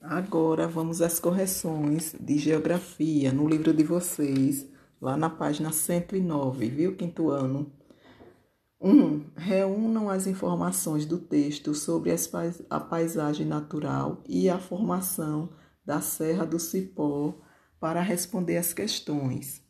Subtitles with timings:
[0.00, 4.66] Agora vamos às correções de geografia no livro de vocês,
[4.98, 7.70] lá na página 109, viu, quinto ano?
[8.80, 8.90] 1.
[8.90, 12.10] Um, reúnam as informações do texto sobre
[12.70, 15.50] a paisagem natural e a formação
[15.84, 17.34] da Serra do Cipó
[17.78, 19.62] para responder as questões.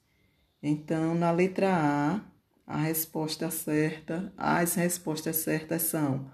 [0.62, 2.20] Então, na letra A,
[2.64, 6.30] a resposta certa, as respostas certas são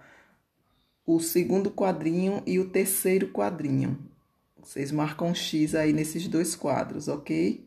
[1.07, 3.97] o segundo quadrinho e o terceiro quadrinho.
[4.61, 7.65] Vocês marcam um X aí nesses dois quadros, ok?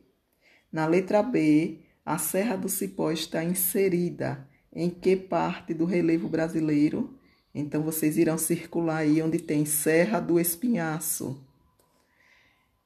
[0.69, 7.17] Na letra B, a Serra do Cipó está inserida em que parte do relevo brasileiro?
[7.55, 11.41] Então, vocês irão circular aí onde tem Serra do Espinhaço.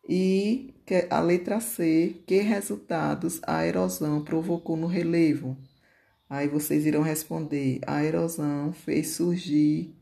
[0.07, 0.73] E
[1.09, 5.57] a letra C, que resultados a erosão provocou no relevo?
[6.29, 9.95] Aí vocês irão responder: a erosão fez surgir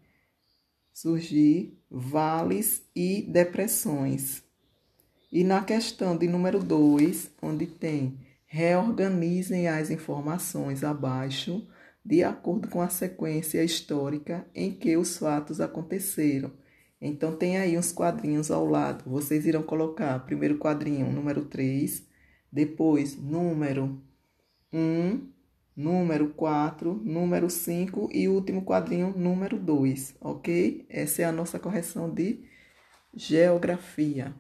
[1.01, 4.43] surgir vales e depressões.
[5.31, 11.67] E na questão de número 2, onde tem reorganizem as informações abaixo
[12.05, 16.51] de acordo com a sequência histórica em que os fatos aconteceram.
[17.01, 19.09] Então tem aí uns quadrinhos ao lado.
[19.09, 22.05] Vocês irão colocar primeiro quadrinho número 3,
[22.51, 23.99] depois número
[24.71, 25.27] 1,
[25.81, 30.85] número 4, número 5 e último quadrinho, número 2, ok?
[30.87, 32.43] Essa é a nossa correção de
[33.13, 34.35] geografia.